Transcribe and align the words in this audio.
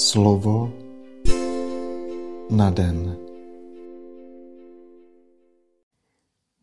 Slovo 0.00 0.72
na 2.50 2.70
den. 2.70 3.16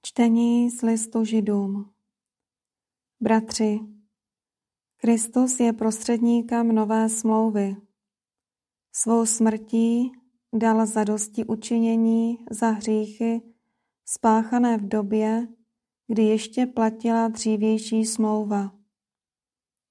Čtení 0.02 0.70
z 0.70 0.82
listu 0.82 1.24
Židům. 1.24 1.90
Bratři, 3.20 3.80
Kristus 4.98 5.60
je 5.60 5.74
prostředníkem 5.74 6.76
nové 6.76 7.10
smlouvy. 7.10 7.76
Svou 8.92 9.26
smrtí 9.26 10.12
dal 10.54 10.86
zadosti 10.86 11.46
učinění 11.46 12.38
za 12.50 12.70
hříchy 12.70 13.42
spáchané 14.06 14.78
v 14.78 14.88
době, 14.88 15.48
kdy 16.08 16.24
ještě 16.24 16.66
platila 16.66 17.28
dřívější 17.28 18.06
smlouva. 18.06 18.77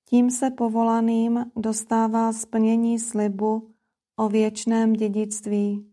Tím 0.08 0.30
se 0.30 0.50
povolaným 0.50 1.52
dostává 1.56 2.32
splnění 2.32 2.98
slibu 2.98 3.74
o 4.16 4.28
věčném 4.28 4.92
dědictví. 4.92 5.92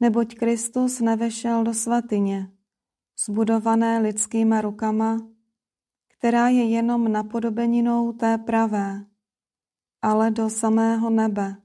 Neboť 0.00 0.34
Kristus 0.34 1.00
nevešel 1.00 1.64
do 1.64 1.74
svatyně, 1.74 2.52
zbudované 3.24 3.98
lidskýma 3.98 4.60
rukama, 4.60 5.18
která 6.08 6.48
je 6.48 6.64
jenom 6.64 7.12
napodobeninou 7.12 8.12
té 8.12 8.38
pravé, 8.38 9.06
ale 10.02 10.30
do 10.30 10.50
samého 10.50 11.10
nebe, 11.10 11.62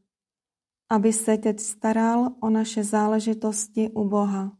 aby 0.90 1.14
se 1.14 1.38
teď 1.38 1.60
staral 1.60 2.36
o 2.40 2.50
naše 2.50 2.84
záležitosti 2.84 3.90
u 3.90 4.10
Boha. 4.10 4.58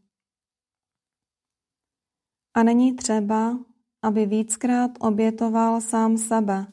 A 2.54 2.62
není 2.62 2.96
třeba, 2.96 3.58
aby 4.02 4.26
víckrát 4.26 4.90
obětoval 5.00 5.80
sám 5.80 6.18
sebe. 6.18 6.66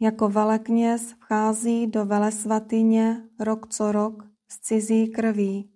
Jako 0.00 0.28
velekněz 0.28 1.12
vchází 1.12 1.86
do 1.86 2.04
velesvatyně 2.04 3.28
rok 3.40 3.68
co 3.68 3.92
rok 3.92 4.24
s 4.48 4.60
cizí 4.60 5.10
krví. 5.10 5.72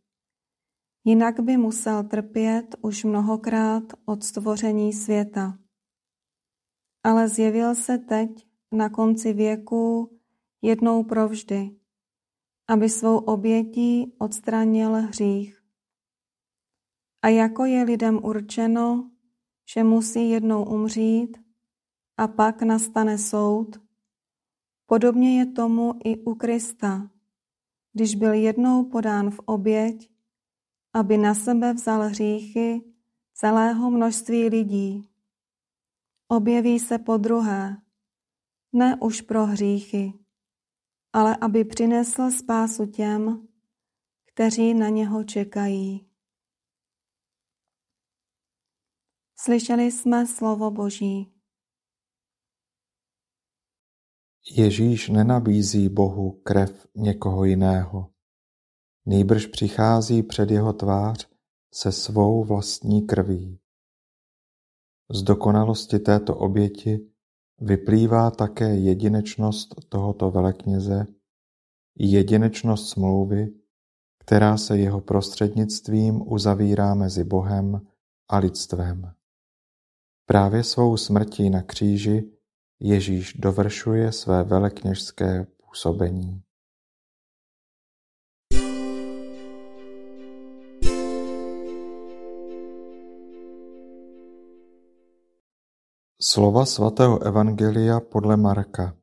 Jinak 1.04 1.40
by 1.40 1.56
musel 1.56 2.04
trpět 2.04 2.76
už 2.80 3.04
mnohokrát 3.04 3.82
od 4.04 4.24
stvoření 4.24 4.92
světa. 4.92 5.58
Ale 7.04 7.28
zjevil 7.28 7.74
se 7.74 7.98
teď 7.98 8.46
na 8.72 8.88
konci 8.88 9.32
věku 9.32 10.18
jednou 10.62 11.04
provždy, 11.04 11.76
aby 12.68 12.88
svou 12.88 13.18
obětí 13.18 14.12
odstranil 14.18 14.92
hřích. 14.92 15.62
A 17.22 17.28
jako 17.28 17.64
je 17.64 17.82
lidem 17.82 18.24
určeno, 18.24 19.10
že 19.66 19.84
musí 19.84 20.30
jednou 20.30 20.64
umřít 20.64 21.38
a 22.16 22.28
pak 22.28 22.62
nastane 22.62 23.18
soud. 23.18 23.80
Podobně 24.86 25.38
je 25.38 25.46
tomu 25.46 25.94
i 26.04 26.18
u 26.18 26.34
Krista, 26.34 27.10
když 27.92 28.14
byl 28.14 28.32
jednou 28.32 28.84
podán 28.84 29.30
v 29.30 29.38
oběť, 29.38 30.10
aby 30.92 31.18
na 31.18 31.34
sebe 31.34 31.72
vzal 31.72 32.02
hříchy 32.02 32.84
celého 33.34 33.90
množství 33.90 34.48
lidí. 34.48 35.08
Objeví 36.28 36.78
se 36.78 36.98
po 36.98 37.16
druhé, 37.16 37.76
ne 38.72 38.96
už 39.00 39.20
pro 39.20 39.46
hříchy, 39.46 40.12
ale 41.12 41.36
aby 41.36 41.64
přinesl 41.64 42.30
spásu 42.30 42.86
těm, 42.86 43.48
kteří 44.24 44.74
na 44.74 44.88
něho 44.88 45.24
čekají. 45.24 46.05
Slyšeli 49.46 49.92
jsme 49.92 50.26
slovo 50.26 50.70
Boží. 50.70 51.32
Ježíš 54.50 55.08
nenabízí 55.08 55.88
Bohu 55.88 56.32
krev 56.32 56.86
někoho 56.94 57.44
jiného. 57.44 58.10
Nýbrž 59.06 59.46
přichází 59.46 60.22
před 60.22 60.50
jeho 60.50 60.72
tvář 60.72 61.28
se 61.74 61.92
svou 61.92 62.44
vlastní 62.44 63.06
krví. 63.06 63.60
Z 65.10 65.22
dokonalosti 65.22 65.98
této 65.98 66.36
oběti 66.36 67.10
vyplývá 67.60 68.30
také 68.30 68.76
jedinečnost 68.76 69.74
tohoto 69.88 70.30
velekněze 70.30 71.06
jedinečnost 71.98 72.88
smlouvy, 72.88 73.54
která 74.18 74.56
se 74.56 74.78
jeho 74.78 75.00
prostřednictvím 75.00 76.32
uzavírá 76.32 76.94
mezi 76.94 77.24
Bohem 77.24 77.86
a 78.28 78.38
lidstvem. 78.38 79.16
Právě 80.26 80.64
svou 80.64 80.96
smrtí 80.96 81.50
na 81.50 81.62
kříži 81.62 82.32
Ježíš 82.80 83.32
dovršuje 83.32 84.12
své 84.12 84.42
velekněžské 84.42 85.44
působení. 85.44 86.42
Slova 96.20 96.66
svatého 96.66 97.22
Evangelia 97.22 98.00
podle 98.00 98.36
Marka 98.36 98.96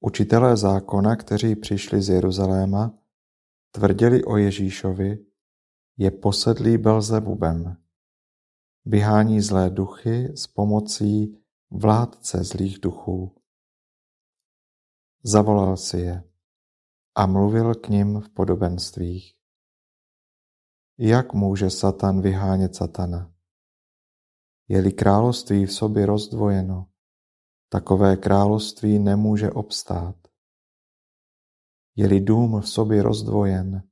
Učitelé 0.00 0.56
zákona, 0.56 1.16
kteří 1.16 1.56
přišli 1.56 2.02
z 2.02 2.08
Jeruzaléma, 2.08 2.98
tvrdili 3.70 4.24
o 4.24 4.36
Ježíšovi, 4.36 5.18
je 5.96 6.10
posedlý 6.10 6.78
Belzebubem. 6.78 7.83
Vyhání 8.86 9.40
zlé 9.40 9.70
duchy 9.70 10.36
s 10.36 10.46
pomocí 10.46 11.44
vládce 11.70 12.44
zlých 12.44 12.78
duchů. 12.80 13.42
Zavolal 15.22 15.76
si 15.76 15.98
je 15.98 16.24
a 17.14 17.26
mluvil 17.26 17.74
k 17.74 17.88
nim 17.88 18.20
v 18.20 18.28
podobenstvích. 18.28 19.34
Jak 20.98 21.32
může 21.32 21.70
Satan 21.70 22.20
vyhánět 22.20 22.74
Satana? 22.74 23.34
Je-li 24.68 24.92
království 24.92 25.66
v 25.66 25.72
sobě 25.72 26.06
rozdvojeno, 26.06 26.90
takové 27.68 28.16
království 28.16 28.98
nemůže 28.98 29.50
obstát. 29.50 30.16
Je-li 31.96 32.20
dům 32.20 32.60
v 32.60 32.68
sobě 32.68 33.02
rozdvojen, 33.02 33.88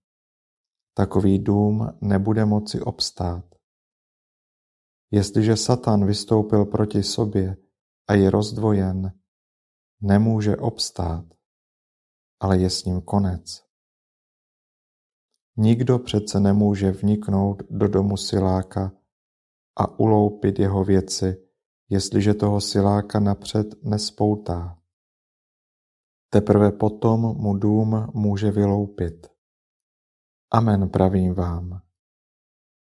takový 0.94 1.38
dům 1.38 1.98
nebude 2.00 2.44
moci 2.44 2.80
obstát. 2.80 3.52
Jestliže 5.14 5.56
Satan 5.56 6.06
vystoupil 6.06 6.64
proti 6.64 7.02
sobě 7.02 7.56
a 8.08 8.14
je 8.14 8.30
rozdvojen, 8.30 9.12
nemůže 10.00 10.56
obstát, 10.56 11.24
ale 12.40 12.58
je 12.58 12.70
s 12.70 12.84
ním 12.84 13.00
konec. 13.00 13.64
Nikdo 15.56 15.98
přece 15.98 16.40
nemůže 16.40 16.90
vniknout 16.90 17.62
do 17.70 17.88
domu 17.88 18.16
siláka 18.16 18.92
a 19.76 19.98
uloupit 19.98 20.58
jeho 20.58 20.84
věci, 20.84 21.48
jestliže 21.88 22.34
toho 22.34 22.60
siláka 22.60 23.20
napřed 23.20 23.84
nespoutá. 23.84 24.78
Teprve 26.30 26.72
potom 26.72 27.20
mu 27.20 27.56
dům 27.56 28.10
může 28.14 28.50
vyloupit. 28.50 29.26
Amen 30.50 30.88
pravím 30.88 31.34
vám. 31.34 31.82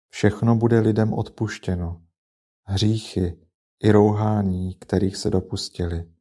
Všechno 0.09 0.55
bude 0.55 0.79
lidem 0.79 1.13
odpuštěno, 1.13 2.01
hříchy 2.71 3.47
i 3.83 3.91
rouhání, 3.91 4.75
kterých 4.75 5.17
se 5.17 5.29
dopustili. 5.29 6.13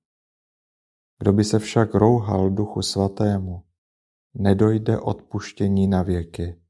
Kdo 1.18 1.32
by 1.32 1.44
se 1.44 1.58
však 1.58 1.94
rouhal 1.94 2.50
Duchu 2.50 2.82
Svatému, 2.82 3.66
nedojde 4.34 4.98
odpuštění 4.98 5.86
na 5.86 6.02
věky, 6.02 6.62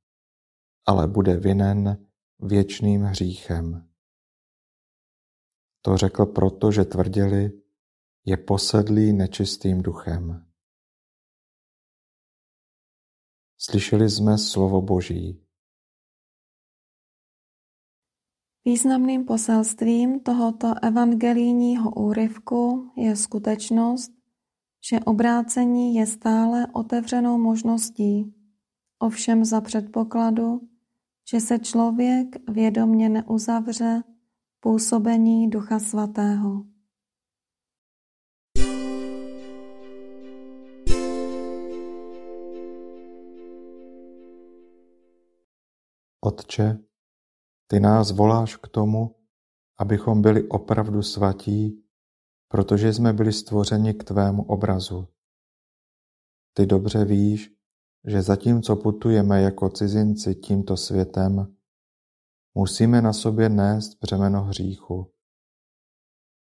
ale 0.87 1.07
bude 1.09 1.37
vinen 1.37 2.07
věčným 2.39 3.03
hříchem. 3.03 3.89
To 5.83 5.97
řekl 5.97 6.27
proto, 6.27 6.73
že 6.73 6.85
tvrdili, 6.85 7.63
je 8.25 8.37
posedlý 8.37 9.13
nečistým 9.13 9.83
duchem. 9.83 10.47
Slyšeli 13.59 14.11
jsme 14.11 14.39
slovo 14.39 14.83
Boží. 14.83 15.50
Významným 18.65 19.25
poselstvím 19.25 20.21
tohoto 20.21 20.75
evangelijního 20.83 21.91
úryvku 21.91 22.91
je 22.97 23.17
skutečnost, 23.17 24.13
že 24.91 25.01
obrácení 25.01 25.95
je 25.95 26.07
stále 26.07 26.67
otevřenou 26.73 27.39
možností, 27.39 28.35
ovšem 28.99 29.45
za 29.45 29.61
předpokladu, 29.61 30.61
že 31.31 31.41
se 31.41 31.59
člověk 31.59 32.51
vědomně 32.51 33.09
neuzavře 33.09 34.03
působení 34.61 35.51
Ducha 35.51 35.79
Svatého. 35.79 36.65
Otče, 46.21 46.90
ty 47.71 47.81
nás 47.81 48.11
voláš 48.11 48.57
k 48.57 48.69
tomu, 48.69 49.17
abychom 49.79 50.23
byli 50.23 50.49
opravdu 50.49 51.03
svatí, 51.03 51.85
protože 52.49 52.93
jsme 52.93 53.13
byli 53.13 53.33
stvořeni 53.33 53.95
k 53.95 54.05
tvému 54.05 54.43
obrazu. 54.43 55.09
ty 56.53 56.67
dobře 56.67 57.05
víš, 57.05 57.51
že 58.07 58.23
zatímco 58.23 58.77
putujeme 58.77 59.43
jako 59.43 59.69
cizinci 59.69 60.35
tímto 60.35 60.77
světem, 60.77 61.57
musíme 62.55 63.03
na 63.03 63.13
sobě 63.13 63.49
nést 63.49 63.99
břemeno 64.01 64.43
hříchu. 64.43 65.13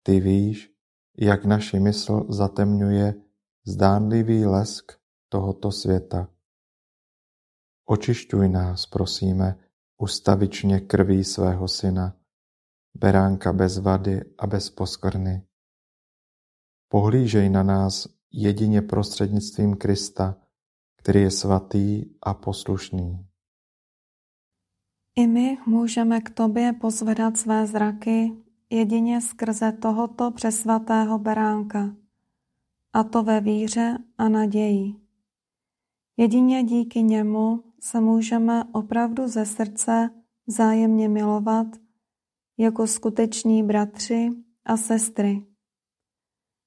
Ty 0.03 0.19
víš, 0.19 0.73
jak 1.17 1.45
naši 1.45 1.79
mysl 1.79 2.25
zatemňuje 2.29 3.13
zdánlivý 3.65 4.45
lesk 4.45 4.91
tohoto 5.29 5.71
světa. 5.71 6.29
Očišťuj 7.85 8.50
nás, 8.50 8.85
prosíme, 8.85 9.64
ustavičně 9.97 10.80
krví 10.80 11.24
svého 11.24 11.68
syna, 11.68 12.15
beránka 12.97 13.53
bez 13.53 13.77
vady 13.77 14.21
a 14.38 14.47
bez 14.47 14.69
poskvrny. 14.69 15.47
Pohlížej 16.88 17.50
na 17.50 17.63
nás 17.63 18.07
jedině 18.31 18.81
prostřednictvím 18.81 19.75
Krista, 19.75 20.36
který 20.97 21.21
je 21.21 21.31
svatý 21.31 22.06
a 22.21 22.33
poslušný. 22.33 23.27
I 25.15 25.27
my 25.27 25.57
můžeme 25.65 26.21
k 26.21 26.30
tobě 26.30 26.74
pozvedat 26.74 27.38
své 27.38 27.68
zraky 27.68 28.31
jedině 28.69 29.21
skrze 29.21 29.71
tohoto 29.71 30.31
přesvatého 30.31 31.19
beránka, 31.19 31.95
a 32.94 33.03
to 33.03 33.24
ve 33.24 33.41
víře 33.41 33.98
a 34.18 34.30
naději. 34.30 34.95
Jedině 36.18 36.63
díky 36.63 37.03
němu 37.03 37.63
se 37.86 38.02
můžeme 38.02 38.64
opravdu 38.72 39.28
ze 39.28 39.46
srdce 39.46 40.10
vzájemně 40.48 41.10
milovat 41.10 41.68
jako 42.58 42.88
skuteční 42.88 43.64
bratři 43.64 44.30
a 44.66 44.78
sestry. 44.78 45.46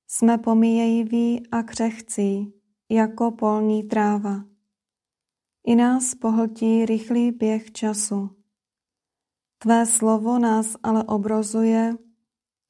Jsme 0.07 0.39
pomíjejiví 0.39 1.49
a 1.51 1.63
křehcí, 1.63 2.53
jako 2.91 3.31
polní 3.31 3.83
tráva. 3.83 4.45
I 5.67 5.75
nás 5.75 6.15
pohltí 6.15 6.87
rychlý 6.87 7.33
běh 7.33 7.73
času. 7.73 8.31
Tvé 9.59 9.87
slovo 9.87 10.39
nás 10.39 10.77
ale 10.83 11.05
obrozuje 11.05 11.95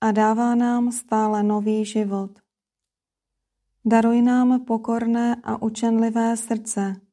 a 0.00 0.12
dává 0.12 0.55
nám 0.55 0.93
stále 0.93 1.43
nový 1.43 1.85
život. 1.85 2.39
Daruj 3.85 4.23
nám 4.23 4.65
pokorné 4.65 5.37
a 5.45 5.62
učenlivé 5.62 6.37
srdce, 6.37 7.07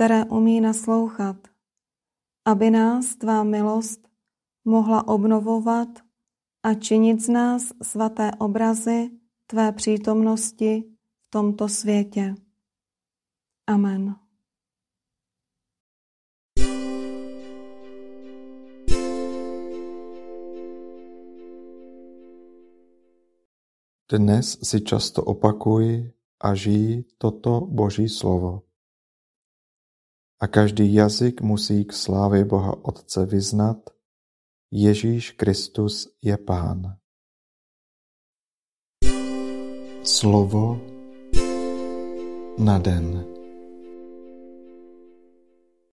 které 0.00 0.24
umí 0.24 0.60
naslouchat, 0.60 1.36
aby 2.44 2.70
nás 2.70 3.16
tvá 3.16 3.44
milost 3.44 4.08
mohla 4.64 5.08
obnovovat 5.08 5.88
a 6.62 6.74
činit 6.74 7.20
z 7.20 7.28
nás 7.28 7.72
svaté 7.82 8.30
obrazy 8.38 9.10
tvé 9.46 9.72
přítomnosti 9.72 10.84
v 11.26 11.30
tomto 11.30 11.68
světě. 11.68 12.34
Amen. 13.66 14.16
Dnes 24.12 24.58
si 24.62 24.80
často 24.80 25.22
opakuj 25.22 26.12
a 26.40 26.54
žij 26.54 27.04
toto 27.18 27.60
Boží 27.60 28.08
slovo. 28.08 28.69
A 30.40 30.46
každý 30.46 30.94
jazyk 30.94 31.40
musí 31.40 31.84
k 31.84 31.92
slávě 31.92 32.44
Boha 32.44 32.84
Otce 32.84 33.26
vyznat, 33.26 33.90
Ježíš 34.72 35.30
Kristus 35.30 36.08
je 36.22 36.36
Pán. 36.38 36.96
Slovo 40.02 40.80
na 42.58 42.78
den. 42.78 43.39